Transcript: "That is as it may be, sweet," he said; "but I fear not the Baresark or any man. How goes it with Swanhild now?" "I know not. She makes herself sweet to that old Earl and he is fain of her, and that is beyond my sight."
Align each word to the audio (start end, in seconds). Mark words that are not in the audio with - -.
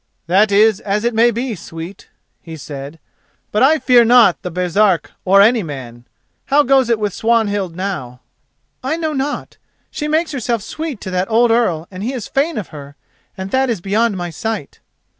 "That 0.25 0.51
is 0.51 0.79
as 0.79 1.03
it 1.03 1.13
may 1.13 1.29
be, 1.29 1.53
sweet," 1.53 2.09
he 2.41 2.57
said; 2.57 2.97
"but 3.51 3.61
I 3.61 3.77
fear 3.77 4.03
not 4.03 4.41
the 4.41 4.49
Baresark 4.49 5.11
or 5.25 5.41
any 5.43 5.61
man. 5.61 6.05
How 6.45 6.63
goes 6.63 6.89
it 6.89 6.97
with 6.97 7.13
Swanhild 7.13 7.75
now?" 7.75 8.21
"I 8.83 8.97
know 8.97 9.13
not. 9.13 9.57
She 9.91 10.07
makes 10.07 10.31
herself 10.31 10.63
sweet 10.63 10.99
to 11.01 11.11
that 11.11 11.29
old 11.29 11.51
Earl 11.51 11.87
and 11.91 12.01
he 12.01 12.13
is 12.13 12.27
fain 12.27 12.57
of 12.57 12.69
her, 12.69 12.95
and 13.37 13.51
that 13.51 13.69
is 13.69 13.79
beyond 13.79 14.17
my 14.17 14.31
sight." 14.31 14.79